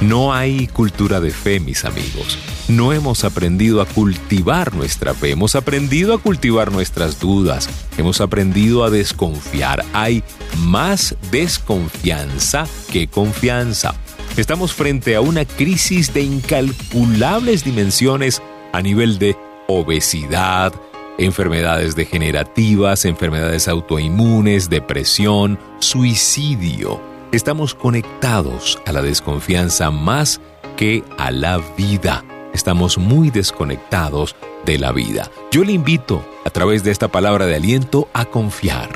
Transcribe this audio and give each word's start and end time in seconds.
No 0.00 0.34
hay 0.34 0.66
cultura 0.66 1.20
de 1.20 1.30
fe, 1.30 1.58
mis 1.58 1.84
amigos. 1.84 2.38
No 2.68 2.92
hemos 2.92 3.24
aprendido 3.24 3.80
a 3.80 3.86
cultivar 3.86 4.74
nuestra 4.74 5.14
fe, 5.14 5.30
hemos 5.30 5.54
aprendido 5.54 6.12
a 6.12 6.18
cultivar 6.18 6.70
nuestras 6.70 7.18
dudas, 7.18 7.70
hemos 7.96 8.20
aprendido 8.20 8.84
a 8.84 8.90
desconfiar. 8.90 9.84
Hay 9.94 10.22
más 10.58 11.16
desconfianza 11.30 12.66
que 12.90 13.06
confianza. 13.06 13.94
Estamos 14.36 14.74
frente 14.74 15.14
a 15.14 15.20
una 15.22 15.44
crisis 15.44 16.12
de 16.12 16.22
incalculables 16.22 17.64
dimensiones 17.64 18.42
a 18.72 18.82
nivel 18.82 19.18
de 19.18 19.36
obesidad, 19.80 20.72
enfermedades 21.18 21.94
degenerativas, 21.94 23.04
enfermedades 23.04 23.68
autoinmunes, 23.68 24.68
depresión, 24.68 25.58
suicidio. 25.78 27.00
Estamos 27.32 27.74
conectados 27.74 28.78
a 28.86 28.92
la 28.92 29.02
desconfianza 29.02 29.90
más 29.90 30.40
que 30.76 31.02
a 31.18 31.30
la 31.30 31.58
vida. 31.76 32.24
Estamos 32.52 32.98
muy 32.98 33.30
desconectados 33.30 34.36
de 34.66 34.78
la 34.78 34.92
vida. 34.92 35.30
Yo 35.50 35.64
le 35.64 35.72
invito, 35.72 36.24
a 36.44 36.50
través 36.50 36.84
de 36.84 36.90
esta 36.90 37.08
palabra 37.08 37.46
de 37.46 37.56
aliento, 37.56 38.08
a 38.12 38.26
confiar, 38.26 38.90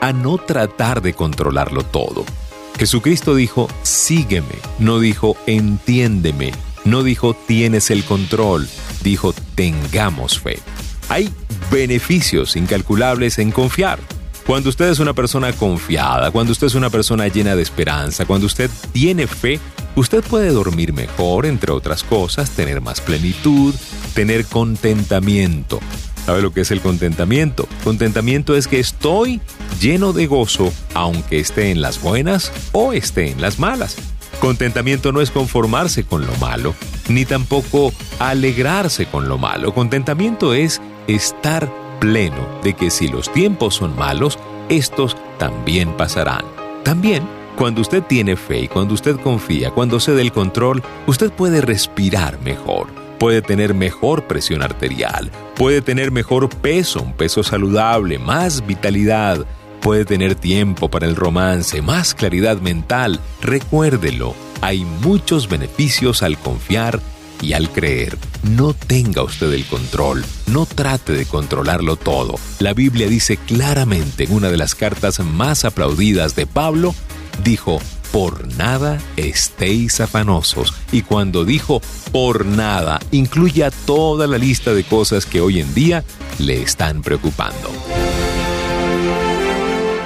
a 0.00 0.12
no 0.12 0.38
tratar 0.38 1.02
de 1.02 1.12
controlarlo 1.12 1.82
todo. 1.82 2.24
Jesucristo 2.78 3.34
dijo, 3.34 3.68
sígueme, 3.82 4.56
no 4.78 4.98
dijo, 4.98 5.36
entiéndeme, 5.46 6.52
no 6.84 7.02
dijo, 7.02 7.34
tienes 7.34 7.90
el 7.90 8.04
control, 8.04 8.68
dijo, 9.04 9.32
tengamos 9.54 10.40
fe. 10.40 10.58
Hay 11.08 11.30
beneficios 11.70 12.56
incalculables 12.56 13.38
en 13.38 13.52
confiar. 13.52 14.00
Cuando 14.46 14.68
usted 14.68 14.90
es 14.90 14.98
una 14.98 15.14
persona 15.14 15.52
confiada, 15.52 16.30
cuando 16.30 16.52
usted 16.52 16.66
es 16.66 16.74
una 16.74 16.90
persona 16.90 17.28
llena 17.28 17.54
de 17.54 17.62
esperanza, 17.62 18.26
cuando 18.26 18.46
usted 18.46 18.70
tiene 18.92 19.26
fe, 19.26 19.60
usted 19.94 20.22
puede 20.22 20.48
dormir 20.48 20.92
mejor, 20.92 21.46
entre 21.46 21.72
otras 21.72 22.02
cosas, 22.02 22.50
tener 22.50 22.80
más 22.80 23.00
plenitud, 23.00 23.74
tener 24.12 24.44
contentamiento. 24.44 25.80
¿Sabe 26.26 26.42
lo 26.42 26.52
que 26.52 26.62
es 26.62 26.70
el 26.70 26.80
contentamiento? 26.80 27.68
Contentamiento 27.84 28.56
es 28.56 28.66
que 28.66 28.80
estoy 28.80 29.40
lleno 29.80 30.12
de 30.12 30.26
gozo, 30.26 30.72
aunque 30.94 31.38
esté 31.38 31.70
en 31.70 31.80
las 31.80 32.00
buenas 32.00 32.50
o 32.72 32.92
esté 32.92 33.30
en 33.30 33.40
las 33.40 33.58
malas. 33.58 33.96
Contentamiento 34.40 35.12
no 35.12 35.20
es 35.20 35.30
conformarse 35.30 36.04
con 36.04 36.26
lo 36.26 36.34
malo, 36.36 36.74
ni 37.08 37.24
tampoco 37.24 37.92
alegrarse 38.18 39.06
con 39.06 39.28
lo 39.28 39.38
malo. 39.38 39.74
Contentamiento 39.74 40.54
es 40.54 40.80
estar 41.06 41.70
pleno 42.00 42.46
de 42.62 42.74
que 42.74 42.90
si 42.90 43.08
los 43.08 43.32
tiempos 43.32 43.74
son 43.76 43.96
malos, 43.96 44.38
estos 44.68 45.16
también 45.38 45.96
pasarán. 45.96 46.44
También, 46.82 47.22
cuando 47.56 47.80
usted 47.80 48.02
tiene 48.02 48.36
fe 48.36 48.60
y 48.60 48.68
cuando 48.68 48.94
usted 48.94 49.16
confía, 49.16 49.70
cuando 49.70 50.00
cede 50.00 50.22
el 50.22 50.32
control, 50.32 50.82
usted 51.06 51.32
puede 51.32 51.60
respirar 51.60 52.40
mejor, 52.42 52.88
puede 53.18 53.42
tener 53.42 53.74
mejor 53.74 54.24
presión 54.24 54.62
arterial, 54.62 55.30
puede 55.54 55.80
tener 55.80 56.10
mejor 56.10 56.48
peso, 56.48 57.00
un 57.02 57.12
peso 57.12 57.42
saludable, 57.42 58.18
más 58.18 58.66
vitalidad, 58.66 59.46
puede 59.80 60.04
tener 60.04 60.34
tiempo 60.34 60.88
para 60.88 61.06
el 61.06 61.14
romance, 61.14 61.82
más 61.82 62.14
claridad 62.14 62.60
mental. 62.60 63.20
Recuérdelo, 63.40 64.34
hay 64.64 64.86
muchos 65.02 65.46
beneficios 65.50 66.22
al 66.22 66.38
confiar 66.38 66.98
y 67.42 67.52
al 67.52 67.70
creer. 67.70 68.16
No 68.44 68.72
tenga 68.72 69.22
usted 69.22 69.52
el 69.52 69.66
control, 69.66 70.24
no 70.46 70.64
trate 70.64 71.12
de 71.12 71.26
controlarlo 71.26 71.96
todo. 71.96 72.36
La 72.60 72.72
Biblia 72.72 73.06
dice 73.06 73.36
claramente 73.36 74.24
en 74.24 74.32
una 74.32 74.48
de 74.48 74.56
las 74.56 74.74
cartas 74.74 75.20
más 75.20 75.66
aplaudidas 75.66 76.34
de 76.34 76.46
Pablo, 76.46 76.94
dijo, 77.42 77.78
por 78.10 78.46
nada 78.56 78.98
estéis 79.18 80.00
afanosos. 80.00 80.72
Y 80.92 81.02
cuando 81.02 81.44
dijo 81.44 81.82
por 82.10 82.46
nada, 82.46 83.00
incluye 83.10 83.64
a 83.64 83.70
toda 83.70 84.26
la 84.26 84.38
lista 84.38 84.72
de 84.72 84.84
cosas 84.84 85.26
que 85.26 85.42
hoy 85.42 85.60
en 85.60 85.74
día 85.74 86.04
le 86.38 86.62
están 86.62 87.02
preocupando. 87.02 87.70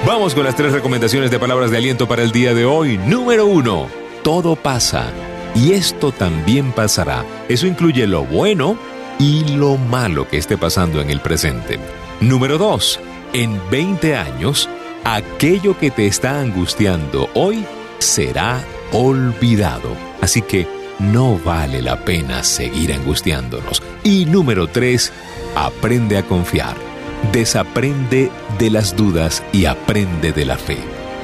Vamos 0.04 0.34
con 0.34 0.42
las 0.42 0.56
tres 0.56 0.72
recomendaciones 0.72 1.30
de 1.30 1.38
palabras 1.38 1.70
de 1.70 1.76
aliento 1.76 2.08
para 2.08 2.24
el 2.24 2.32
día 2.32 2.54
de 2.54 2.64
hoy. 2.64 2.98
Número 2.98 3.47
uno, 3.47 3.86
todo 4.22 4.56
pasa 4.56 5.10
y 5.54 5.72
esto 5.72 6.12
también 6.12 6.72
pasará. 6.72 7.24
Eso 7.48 7.66
incluye 7.66 8.06
lo 8.06 8.24
bueno 8.24 8.78
y 9.18 9.44
lo 9.56 9.76
malo 9.76 10.28
que 10.28 10.38
esté 10.38 10.56
pasando 10.56 11.00
en 11.00 11.10
el 11.10 11.20
presente. 11.20 11.78
Número 12.20 12.58
dos, 12.58 13.00
en 13.32 13.60
20 13.70 14.16
años, 14.16 14.68
aquello 15.04 15.78
que 15.78 15.90
te 15.90 16.06
está 16.06 16.40
angustiando 16.40 17.28
hoy 17.34 17.64
será 17.98 18.62
olvidado. 18.92 19.90
Así 20.20 20.42
que 20.42 20.66
no 20.98 21.38
vale 21.38 21.82
la 21.82 22.04
pena 22.04 22.42
seguir 22.42 22.92
angustiándonos. 22.92 23.82
Y 24.04 24.24
número 24.26 24.66
tres, 24.66 25.12
aprende 25.54 26.18
a 26.18 26.22
confiar 26.22 26.88
desaprende 27.32 28.30
de 28.59 28.71
las 28.71 28.97
dudas 28.97 29.42
y 29.53 29.66
aprende 29.66 30.32
de 30.32 30.44
la 30.44 30.56
fe. 30.56 30.78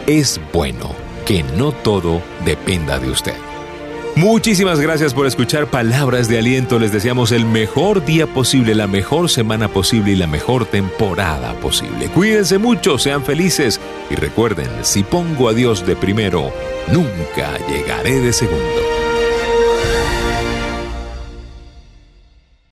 Es 0.06 0.40
bueno 0.52 1.03
que 1.24 1.42
no 1.42 1.72
todo 1.72 2.22
dependa 2.44 2.98
de 2.98 3.10
usted. 3.10 3.36
Muchísimas 4.16 4.78
gracias 4.78 5.12
por 5.12 5.26
escuchar 5.26 5.66
palabras 5.66 6.28
de 6.28 6.38
aliento. 6.38 6.78
Les 6.78 6.92
deseamos 6.92 7.32
el 7.32 7.44
mejor 7.44 8.04
día 8.04 8.28
posible, 8.28 8.74
la 8.76 8.86
mejor 8.86 9.28
semana 9.28 9.66
posible 9.68 10.12
y 10.12 10.16
la 10.16 10.28
mejor 10.28 10.66
temporada 10.66 11.52
posible. 11.54 12.06
Cuídense 12.08 12.58
mucho, 12.58 12.96
sean 12.98 13.24
felices 13.24 13.80
y 14.10 14.14
recuerden, 14.14 14.68
si 14.82 15.02
pongo 15.02 15.48
a 15.48 15.52
Dios 15.52 15.84
de 15.84 15.96
primero, 15.96 16.52
nunca 16.92 17.58
llegaré 17.68 18.20
de 18.20 18.32
segundo. 18.32 19.03